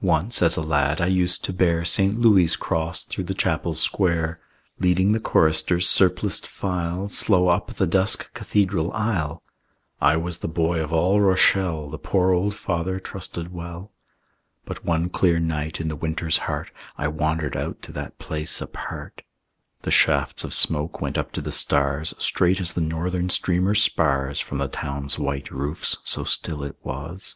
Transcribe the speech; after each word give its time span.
Once 0.00 0.40
as 0.40 0.56
a 0.56 0.62
lad 0.62 1.02
I 1.02 1.06
used 1.06 1.44
to 1.44 1.52
bear 1.52 1.84
St. 1.84 2.18
Louis' 2.18 2.56
cross 2.56 3.04
through 3.04 3.24
the 3.24 3.34
chapel 3.34 3.74
square, 3.74 4.40
Leading 4.78 5.12
the 5.12 5.20
choristers' 5.20 5.86
surpliced 5.86 6.46
file 6.46 7.08
Slow 7.08 7.48
up 7.48 7.70
the 7.74 7.86
dusk 7.86 8.32
Cathedral 8.32 8.90
aisle. 8.94 9.42
I 10.00 10.16
was 10.16 10.38
the 10.38 10.48
boy 10.48 10.80
of 10.82 10.94
all 10.94 11.20
Rochelle 11.20 11.90
The 11.90 11.98
pure 11.98 12.32
old 12.32 12.54
father 12.54 12.98
trusted 12.98 13.52
well. 13.52 13.92
But 14.64 14.86
one 14.86 15.10
clear 15.10 15.38
night 15.38 15.78
in 15.78 15.88
the 15.88 15.94
winter's 15.96 16.38
heart, 16.48 16.70
I 16.96 17.08
wandered 17.08 17.54
out 17.54 17.82
to 17.82 17.92
that 17.92 18.18
place 18.18 18.62
apart. 18.62 19.20
The 19.82 19.90
shafts 19.90 20.42
of 20.42 20.54
smoke 20.54 21.02
went 21.02 21.18
up 21.18 21.32
to 21.32 21.42
the 21.42 21.52
stars, 21.52 22.14
Straight 22.16 22.62
as 22.62 22.72
the 22.72 22.80
Northern 22.80 23.28
Streamer 23.28 23.74
spars, 23.74 24.40
From 24.40 24.56
the 24.56 24.68
town's 24.68 25.18
white 25.18 25.50
roofs, 25.50 25.98
so 26.02 26.24
still 26.24 26.62
it 26.62 26.76
was. 26.82 27.34